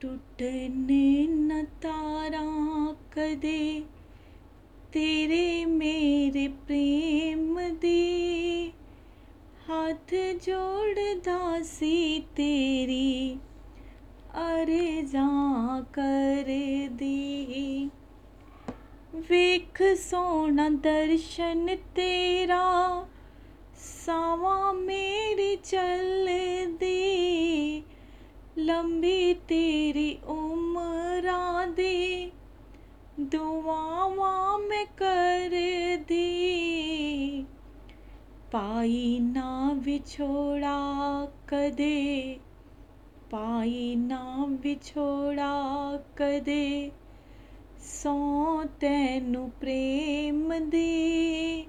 [0.00, 3.82] ਟੁੱਟਨੇ ਨ ਤਾਰਾਂ ਕਦੇ
[4.92, 8.72] ਤੇਰੇ ਮੇਰੇ ਪ੍ਰੇਮ ਦੀ
[9.70, 13.38] ਹੱਥ ਜੋੜਦਾ ਸੀ ਤੇਰੀ
[14.40, 17.88] ਅਰਜ਼ਾਂ ਕਰਦੀ
[19.30, 23.06] ਵੇਖ ਸੋਹਣਾ ਦਰਸ਼ਨ ਤੇਰਾ
[23.76, 26.90] ਸਾਵਾਂ ਮੇਰੀ ਚੱਲਦੀ
[28.60, 32.32] ਲੰਬੀ ਤੇਰੀ ਉਮਰਾਂ ਦੀ
[33.20, 36.26] ਦੁਆਵਾਂ ਮੈਂ ਕਰਦੀ।
[38.52, 40.78] ਪਾਈ ਨਾ ਵਿਛੋੜਾ
[41.48, 42.38] ਕਦੇ,
[43.30, 46.90] ਪਾਈ ਨਾ ਵਿਛੋੜਾ ਕਦੇ।
[47.82, 51.62] ਸੋ ਤੈਨੂੰ ਪ੍ਰੇਮ ਦੀ,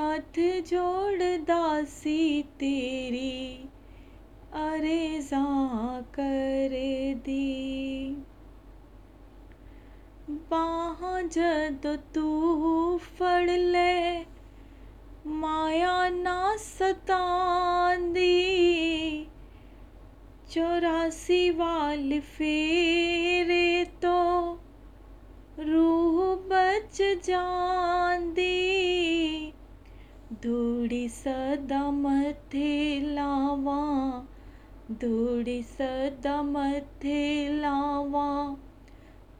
[0.00, 3.58] ਹੱਥ ਜੋੜਦਾ ਸੀ ਤੇਰੀ
[4.56, 6.70] अरे अरेजा कर
[7.14, 8.08] दी।
[10.30, 14.20] बाहाँ जद तू फड़ ले,
[15.26, 18.24] माया ना सतांदी।
[20.50, 24.52] चौरासी वाल फेरे तो
[25.60, 28.56] रूह बच जांदी।
[30.42, 34.26] धूड़ी सदा मथे लावा
[34.90, 38.56] धूड़ी सदा मथे लावा,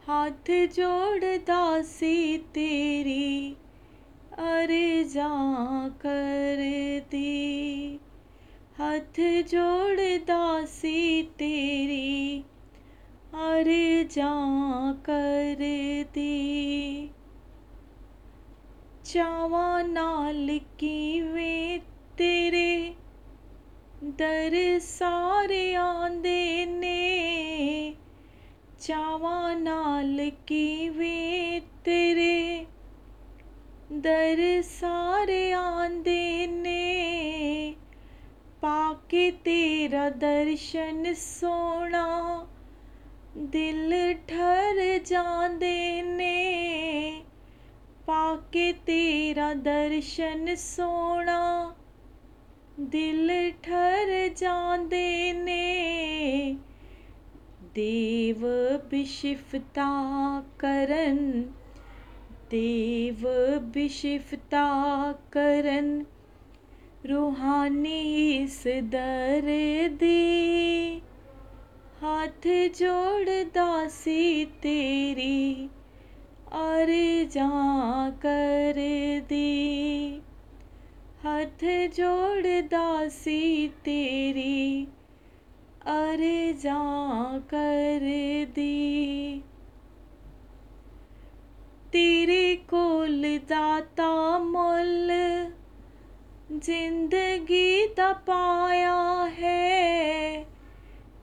[0.07, 3.57] हाथ जोड़ दासी तेरी,
[4.37, 5.29] अरे जा
[5.89, 6.57] कर
[7.11, 7.99] दी।
[8.77, 12.45] हाथ जोड़ दासी तेरी,
[13.33, 14.33] अरे जा
[14.91, 15.57] कर
[16.13, 17.11] दी।
[19.06, 21.78] ਚਾਵਾਂ ਨਾਲ ਕਿਵੇਂ
[22.16, 22.94] ਤੇਰੇ
[24.04, 27.94] ਦਰ ਸਾਰੇ ਆਂਦੇ ਨੇ
[28.80, 32.66] ਚਾਵਾਂ ਨਾਲ ਕਿਵੇਂ ਤੇਰੇ
[33.94, 37.74] ਦਰ ਸਾਰੇ ਆਂਦੇ ਨੇ
[38.60, 42.46] ਪਾਕੇ ਤੇਰਾ ਦਰਸ਼ਨ ਸੋਣਾ
[43.36, 43.92] ਦਿਲ
[44.28, 46.25] ਠਰ ਜਾਂਦੇ ਨੇ
[48.07, 51.75] पाके तेरा दर्शन सोना,
[52.79, 55.65] दिल ठर जांदे ने।
[57.75, 58.41] देव
[58.91, 59.89] बिशिफता
[60.59, 61.17] करन
[62.51, 63.23] देव
[63.73, 64.65] बिशिफता
[65.11, 66.05] करन
[67.05, 69.41] रूहानी इस दर
[69.99, 70.17] दे।
[72.01, 75.69] हाथ जोड़ दासी तेरी
[76.53, 76.87] और
[77.25, 78.73] जा कर
[79.29, 80.21] दी।
[81.25, 84.87] हथ जोड़ दासी तेरी।
[85.85, 87.99] अरे जा कर
[88.55, 89.43] दी।
[91.91, 95.07] तेरे कोल दाता मुल,
[96.59, 100.43] ज़िंदगी तपाया पाया है।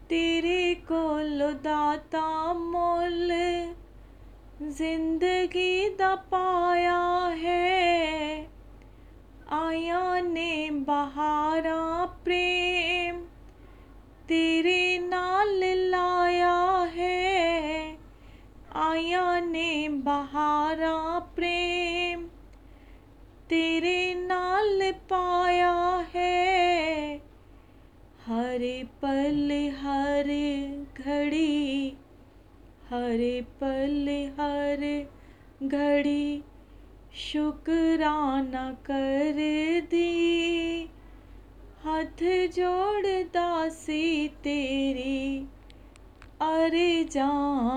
[0.08, 3.30] तेरे कोल दाता मुल
[4.69, 8.45] ਜ਼ਿੰਦਗੀ ਦਾ ਪਾਇਆ ਹੈ
[9.49, 13.25] ਆਇਆ ਨੇ ਬਹਾਰਾਂ ਪ੍ਰੇਮ
[14.27, 17.95] ਤੇਰੇ ਨਾਲ ਲਾਇਆ ਹੈ
[18.75, 22.27] ਆਇਆ ਨੇ ਬਹਾਰਾਂ ਪ੍ਰੇਮ
[23.49, 25.99] ਤੇਰੇ ਨਾਲ ਪਾਇਆ
[32.90, 34.08] हरे पल,
[34.40, 35.06] हर
[35.68, 36.42] घड़ी,
[37.14, 39.34] शुक्राना कर
[39.80, 40.90] दी।
[41.84, 45.48] हाथ जोड़ दासी तेरी,
[46.42, 47.30] अरे जा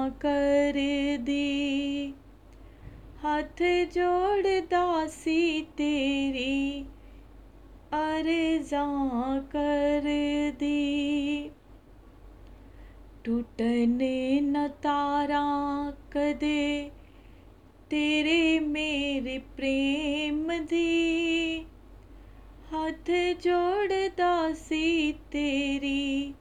[0.09, 0.73] कर
[1.21, 2.13] दी।
[3.21, 6.85] हाथ जोड़ दासी तेरी,
[7.93, 8.85] अरे जा
[9.39, 10.03] कर
[10.55, 11.51] दी।
[13.27, 16.91] ਟੁੱਟਨੇ ਨ ਤਾਰਾਂ ਕਦੇ।
[17.89, 21.65] ਤੇਰੇ ਮੇਰੇ ਪ੍ਰੇਮ ਦੀ
[22.73, 23.11] ਹੱਥ
[23.43, 26.33] ਜੋੜਦਾ ਸੀ ਤੇਰੀ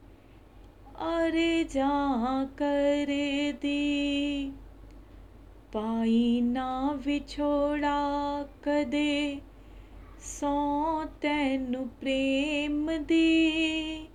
[1.17, 4.51] ਅਰਜ਼ਾਂ ਕਰਦੀ
[5.71, 9.37] ਪਾਈ ਨਾ ਵਿਛੋੜਾ ਕਦੇ,
[10.19, 14.07] ਸੋ ਤੈਨੂੰ ਪ੍ਰੇਮ ਦੀ।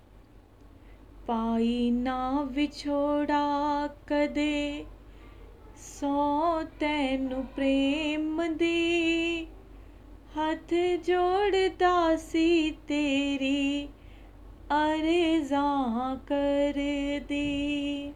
[1.33, 4.85] ਪਾਈ ਨਾ ਵਿਛੋੜਾ ਕਦੇ,
[5.77, 9.47] ਸੋ ਤੈਨੂੰ ਪ੍ਰੇਮ ਦੀ
[10.39, 10.75] ਹੱਥ
[11.07, 13.89] ਜੋੜਦਾ ਸੀ ਤੇਰੀ
[14.75, 18.13] ਅਰਜ਼ਾਂ ਕਰਦੀ।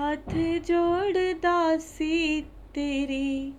[0.00, 0.34] ਹੱਥ
[0.66, 2.44] ਜੋੜਦਾ ਸੀ
[2.74, 3.52] ਤੇਰੀ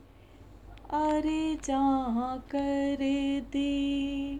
[0.96, 4.40] ਅਰਜ਼ਾਂ ਕਰਦੀ।